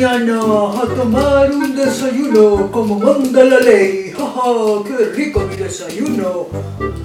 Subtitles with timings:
[0.00, 0.40] mañana
[0.82, 4.12] a tomar un desayuno como manda la ley.
[4.16, 4.84] ¡Ja, ja!
[4.86, 6.46] qué rico mi desayuno!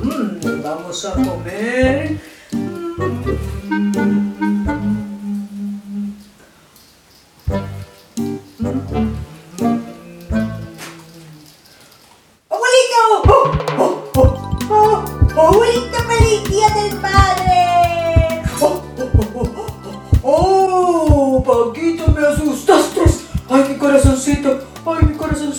[0.02, 2.18] Mm, vamos a comer.
[2.54, 3.64] ¡Abuelito!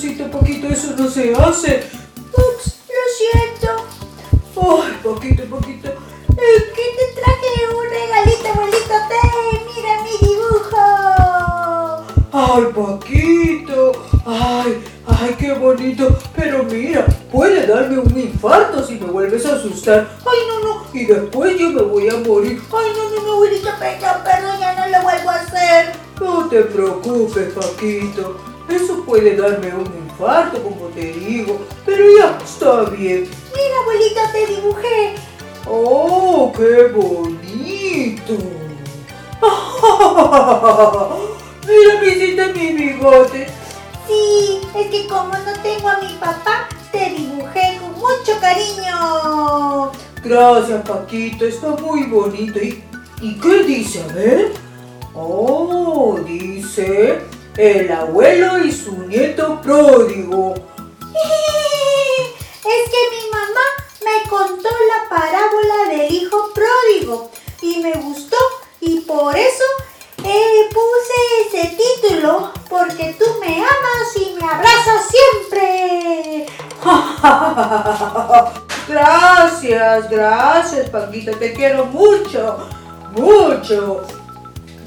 [0.06, 0.68] Mi corazoncito, Paquito!
[0.68, 1.82] ¡Eso no se hace!
[2.32, 3.68] Ups, lo siento.
[4.56, 5.88] ¡Ay, Paquito, Paquito!
[5.88, 8.94] Es que te traje un regalito, abuelito.
[9.08, 9.20] ¡Te!
[9.74, 10.82] ¡Mira mi dibujo!
[12.32, 13.92] ¡Ay, Paquito!
[14.24, 16.16] ¡Ay, ay, qué bonito!
[16.34, 20.08] Pero mira, puede darme un infarto si me vuelves a asustar.
[20.24, 20.86] ¡Ay, no, no!
[20.92, 22.60] Y después yo me voy a morir.
[22.72, 25.92] Ay, no, no, no, abuelito, perdón, perdón, ya no lo vuelvo a hacer.
[26.20, 28.55] No te preocupes, Paquito.
[28.68, 31.60] Eso puede darme un infarto, como te digo.
[31.84, 33.28] Pero ya está bien.
[33.54, 35.14] Mira, abuelito, te dibujé.
[35.68, 38.34] ¡Oh, qué bonito!
[41.66, 43.46] Mira, me hiciste mi bigote.
[44.06, 49.92] Sí, es que como no tengo a mi papá, te dibujé con mucho cariño.
[50.22, 52.58] Gracias, Paquito, está muy bonito.
[52.58, 52.82] ¿Y,
[53.20, 54.02] ¿y qué dice?
[54.02, 54.52] A ver.
[55.14, 60.54] Oh, dice el abuelo y su nieto pródigo.
[62.66, 63.66] Es que mi mamá
[64.04, 67.30] me contó la parábola del hijo pródigo
[67.62, 68.36] y me gustó
[68.80, 69.62] y por eso
[70.24, 76.46] eh, puse ese título porque tú me amas y me abrazas siempre.
[78.88, 82.68] Gracias, gracias, Paquito, te quiero mucho,
[83.16, 84.06] mucho.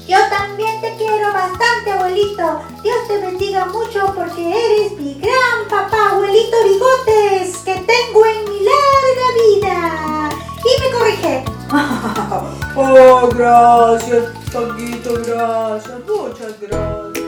[0.06, 2.62] Yo también te quiero bastante, abuelito.
[2.82, 8.60] Dios te bendiga mucho porque eres mi gran papá, abuelito Bigotes, que tengo en mi
[8.60, 10.28] larga vida.
[10.58, 11.44] Y me corrige.
[12.76, 17.24] Oh, gracias, Paquito, gracias, muchas gracias.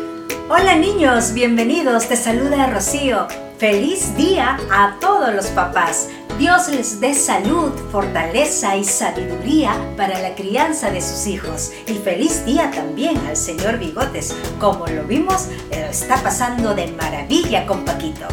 [0.49, 3.27] Hola niños, bienvenidos, te saluda Rocío.
[3.59, 6.09] Feliz día a todos los papás.
[6.39, 11.73] Dios les dé salud, fortaleza y sabiduría para la crianza de sus hijos.
[11.87, 14.35] Y feliz día también al señor Bigotes.
[14.59, 18.27] Como lo vimos, está pasando de maravilla con Paquito.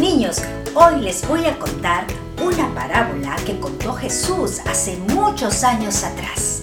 [0.00, 0.42] Niños,
[0.74, 2.06] hoy les voy a contar
[2.44, 6.62] una parábola que contó Jesús hace muchos años atrás.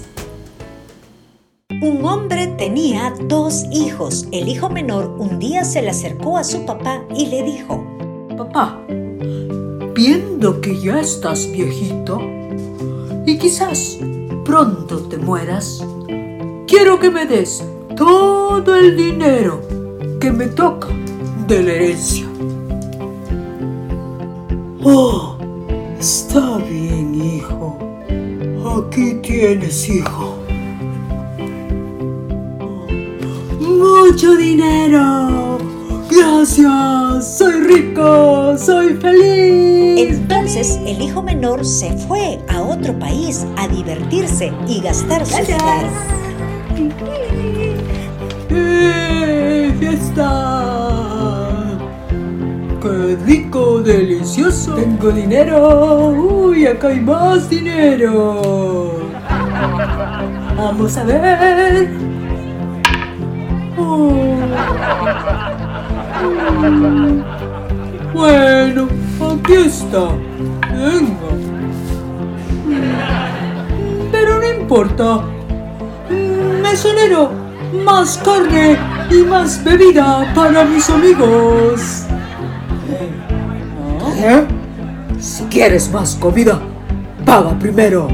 [1.81, 4.27] Un hombre tenía dos hijos.
[4.31, 7.83] El hijo menor un día se le acercó a su papá y le dijo,
[8.37, 8.79] Papá,
[10.03, 12.19] viendo que ya estás viejito
[13.27, 13.99] y quizás
[14.43, 15.85] pronto te mueras,
[16.65, 17.63] quiero que me des
[17.95, 19.61] todo el dinero
[20.19, 20.87] que me toca
[21.47, 22.25] de la herencia.
[24.83, 25.37] Oh,
[25.99, 27.77] está bien, hijo.
[28.65, 30.35] Aquí tienes, hijo.
[33.59, 35.59] Mucho dinero.
[36.09, 37.37] Gracias.
[37.37, 38.57] Soy rico.
[38.57, 39.70] Soy feliz.
[40.53, 45.87] Entonces el hijo menor se fue a otro país a divertirse y gastar su dinero.
[48.49, 50.97] ¡Eh, fiesta!
[52.81, 54.75] ¡Qué rico, delicioso!
[54.75, 56.09] Tengo dinero.
[56.09, 59.09] Uy, acá hay más dinero.
[60.57, 61.89] Vamos a ver.
[63.77, 64.11] Oh.
[66.59, 67.23] Mm.
[68.13, 68.89] Bueno,
[69.29, 70.09] aquí está.
[70.71, 71.31] Venga.
[74.11, 75.21] Pero no importa.
[76.61, 77.31] Mesonero,
[77.83, 78.77] más carne
[79.09, 82.05] y más bebida para mis amigos.
[84.17, 84.45] ¿Eh?
[85.19, 86.59] Si quieres más comida,
[87.25, 88.07] paga primero.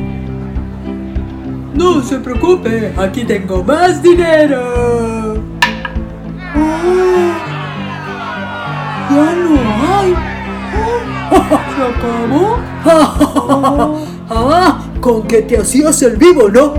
[1.74, 5.38] No se preocupe, aquí tengo más dinero.
[6.56, 7.38] Ah,
[9.12, 9.60] ya no
[10.00, 10.37] hay.
[11.76, 12.58] ¿Se acabó?
[14.30, 16.74] ah, con que te hacías el vivo, ¿no?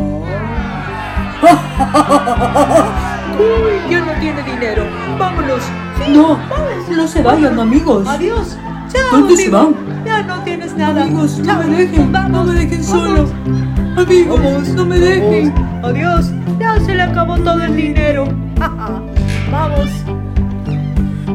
[3.38, 4.84] Uy, ya no tiene dinero.
[5.18, 5.62] Vámonos.
[6.08, 6.38] no,
[6.96, 8.06] no se vayan, amigos.
[8.08, 8.56] Adiós.
[8.92, 9.02] Chao.
[9.20, 9.74] ¿Dónde se van?
[10.04, 11.02] Ya no tienes nada.
[11.02, 12.86] Amigos, no me dejen, no me dejen vamos.
[12.86, 13.28] solo.
[13.96, 15.54] Amigos, no me dejen.
[15.84, 16.30] Adiós.
[16.58, 18.26] Ya se le acabó todo el dinero.
[19.50, 19.88] Vamos.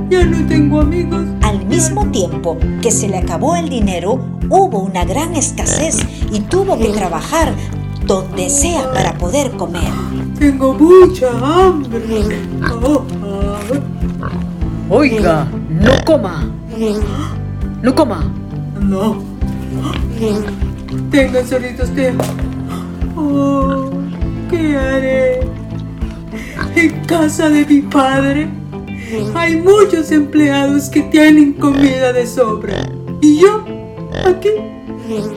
[0.10, 1.22] Ya no tengo amigos.
[1.42, 4.20] Al mismo tiempo que se le acabó el dinero,
[4.50, 5.98] hubo una gran escasez
[6.32, 7.54] y tuvo que trabajar
[8.06, 9.92] donde sea para poder comer.
[10.38, 12.04] Tengo mucha hambre.
[12.82, 13.04] Oh,
[14.90, 16.52] Oiga, no coma.
[17.82, 18.32] No coma.
[18.82, 19.18] No.
[21.10, 22.14] Tenga solito usted.
[23.16, 23.90] Oh,
[24.50, 25.40] ¿qué haré?
[26.76, 28.63] En casa de mi padre
[29.36, 32.90] hay muchos empleados que tienen comida de sobra.
[33.22, 33.64] Y yo,
[34.26, 34.50] aquí,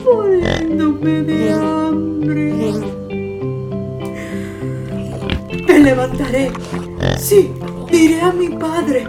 [0.03, 2.53] muriéndome de hambre.
[5.67, 6.51] Me levantaré.
[7.17, 7.51] Sí,
[7.91, 9.05] iré a mi padre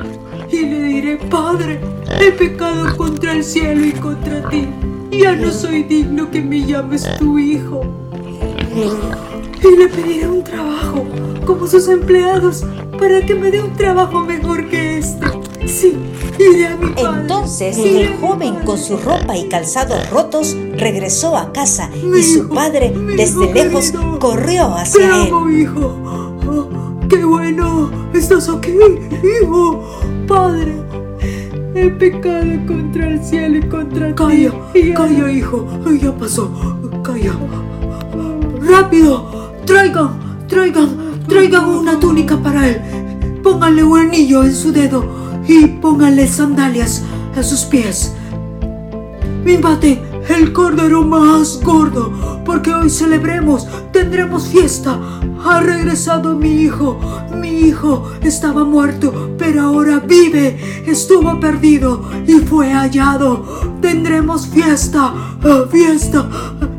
[0.50, 1.80] y le diré, Padre,
[2.20, 4.66] he pecado contra el cielo y contra ti.
[5.10, 7.82] Ya no soy digno que me llames tu hijo.
[9.62, 11.04] Y le pediré un trabajo,
[11.46, 12.64] como sus empleados,
[12.98, 15.26] para que me dé un trabajo mejor que este.
[15.66, 15.96] Sí,
[16.38, 17.20] iré a mi padre.
[17.20, 22.22] Entonces Iré el joven con su ropa y calzados rotos regresó a casa Mi y
[22.22, 24.18] su hijo, padre desde hijo lejos querido.
[24.18, 25.28] corrió Te hacia él.
[25.28, 25.80] amo, hijo.
[26.48, 26.68] Oh,
[27.08, 27.90] ¡Qué bueno!
[28.14, 28.72] ¿Estás aquí,
[29.42, 29.82] hijo?
[30.26, 30.74] Padre,
[31.74, 34.92] he pecado contra el cielo y contra Calla, ti.
[34.94, 35.66] calla, hijo.
[35.86, 36.50] Ay, Ya pasó.
[37.02, 37.36] Calla.
[38.60, 39.37] ¡Rápido!
[39.68, 40.18] Traigan,
[40.48, 42.80] traigan, traigan una túnica para él.
[43.42, 45.04] Pónganle un anillo en su dedo
[45.46, 47.02] y pónganle sandalias
[47.36, 48.14] a sus pies.
[49.44, 54.98] Mímate el cordero más gordo, porque hoy celebremos, tendremos fiesta.
[55.44, 56.98] Ha regresado mi hijo.
[57.36, 60.58] Mi hijo estaba muerto, pero ahora vive.
[60.86, 63.44] Estuvo perdido y fue hallado.
[63.82, 65.12] Tendremos fiesta,
[65.70, 66.26] fiesta,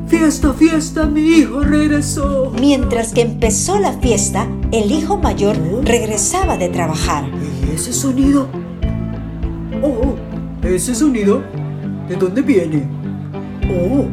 [0.10, 1.06] fiesta, fiesta.
[1.06, 2.52] Mi hijo regresó.
[2.60, 7.26] Mientras que empezó la fiesta, el hijo mayor regresaba de trabajar.
[7.66, 8.48] ¿Y ese sonido?
[9.82, 10.16] Oh,
[10.64, 11.42] ese sonido,
[12.10, 12.88] ¿de dónde viene?
[13.72, 14.08] Oh.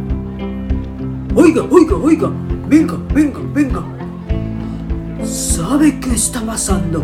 [1.35, 2.31] Oiga, oiga, oiga.
[2.69, 3.83] Venga, venga, venga.
[5.25, 7.03] ¿Sabe qué está pasando?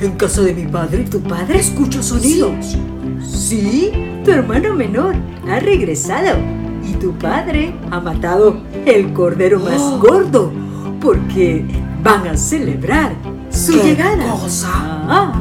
[0.00, 2.76] En casa de mi padre, tu padre escucha sonidos.
[3.22, 3.92] Sí,
[4.24, 5.14] tu hermano menor
[5.46, 6.59] ha regresado
[6.90, 8.56] y tu padre ha matado
[8.86, 9.98] el cordero más Oh.
[10.00, 10.52] gordo
[11.00, 11.64] porque
[12.02, 13.12] van a celebrar
[13.50, 14.30] su ¿Qué llegada.
[14.32, 14.68] cosa?
[14.72, 15.32] Ah,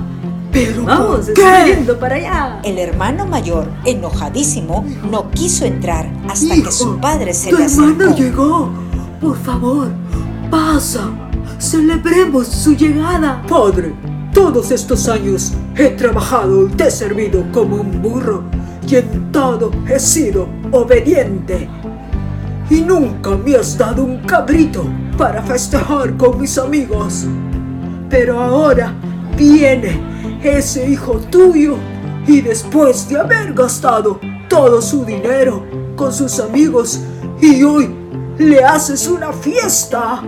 [0.51, 1.27] Pero vamos,
[1.65, 2.59] yendo para allá.
[2.63, 8.05] El hermano mayor, enojadísimo, no quiso entrar hasta que su padre se tu le hermano
[8.05, 8.15] acercó.
[8.17, 8.69] llegó.
[9.21, 9.87] Por favor,
[10.49, 11.09] pasa.
[11.59, 13.41] Celebremos su llegada.
[13.47, 13.93] Padre,
[14.33, 18.43] todos estos años he trabajado y te he servido como un burro
[18.89, 21.69] y en todo he sido obediente.
[22.69, 24.85] Y nunca me has dado un cabrito
[25.17, 27.25] para festejar con mis amigos.
[28.09, 28.93] Pero ahora
[29.37, 31.75] viene ese hijo tuyo
[32.27, 35.65] y después de haber gastado todo su dinero
[35.95, 37.01] con sus amigos
[37.41, 37.89] y hoy
[38.37, 40.23] le haces una fiesta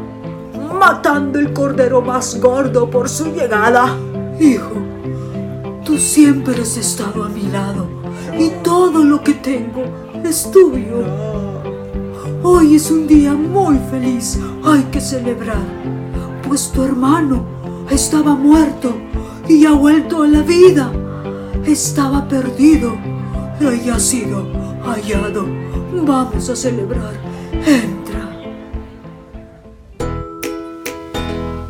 [0.79, 3.95] matando el cordero más gordo por su llegada.
[4.39, 4.73] Hijo,
[5.83, 8.00] tú siempre has estado a mi lado
[8.38, 9.83] y todo lo que tengo
[10.24, 11.04] es tuyo.
[12.44, 15.62] Hoy es un día muy feliz, hay que celebrar,
[16.48, 17.45] pues tu hermano
[17.89, 18.95] estaba muerto
[19.48, 20.92] y ha vuelto a la vida.
[21.66, 22.98] Estaba perdido
[23.60, 24.48] y ha sido
[24.83, 25.45] hallado.
[25.94, 27.14] Vamos a celebrar.
[27.54, 28.30] Entra.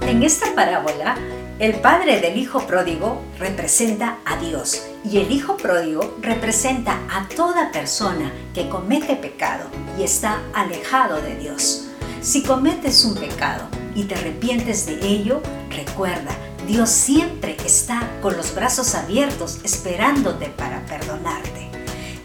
[0.07, 1.17] En esta parábola,
[1.59, 7.71] el padre del hijo pródigo representa a Dios y el hijo pródigo representa a toda
[7.71, 9.65] persona que comete pecado
[9.97, 11.87] y está alejado de Dios.
[12.21, 16.31] Si cometes un pecado y te arrepientes de ello, recuerda,
[16.67, 21.69] Dios siempre está con los brazos abiertos esperándote para perdonarte.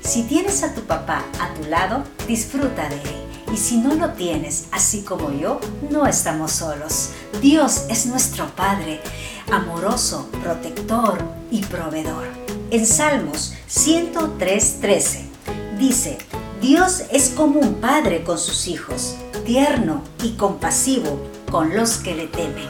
[0.02, 3.26] Si tienes a tu papá a tu lado, disfruta de él.
[3.52, 7.11] Y si no lo tienes, así como yo, no estamos solos.
[7.40, 9.00] Dios es nuestro Padre,
[9.50, 11.18] amoroso, protector
[11.50, 12.36] y proveedor.
[12.68, 15.20] En Salmos 103:13
[15.78, 16.18] dice,
[16.61, 22.26] Dios es como un padre con sus hijos, tierno y compasivo con los que le
[22.26, 22.68] temen.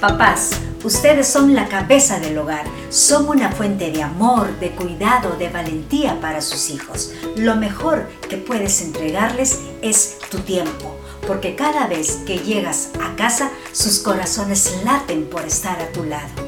[0.00, 5.50] Papás, ustedes son la cabeza del hogar, son una fuente de amor, de cuidado, de
[5.50, 7.12] valentía para sus hijos.
[7.36, 13.50] Lo mejor que puedes entregarles es tu tiempo, porque cada vez que llegas a casa,
[13.72, 16.43] sus corazones laten por estar a tu lado.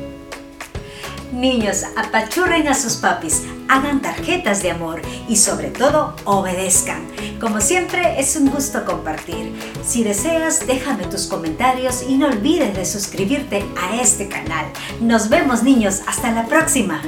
[1.33, 7.06] Niños, apachurren a sus papis, hagan tarjetas de amor y sobre todo obedezcan.
[7.40, 9.52] Como siempre es un gusto compartir.
[9.85, 14.66] Si deseas, déjame tus comentarios y no olvides de suscribirte a este canal.
[15.00, 17.02] Nos vemos niños, hasta la próxima.